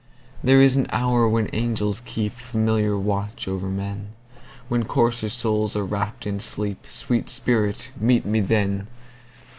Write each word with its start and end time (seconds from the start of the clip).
There 0.43 0.59
is 0.63 0.75
an 0.77 0.87
hour 0.91 1.29
when 1.29 1.47
angels 1.53 2.01
keepFamiliar 2.07 2.99
watch 2.99 3.47
o'er 3.47 3.69
men, 3.69 4.13
When 4.67 4.85
coarser 4.85 5.29
souls 5.29 5.75
are 5.75 5.85
wrapp'd 5.85 6.25
in 6.25 6.39
sleep—Sweet 6.39 7.29
spirit, 7.29 7.91
meet 7.99 8.25
me 8.25 8.39
then! 8.39 8.87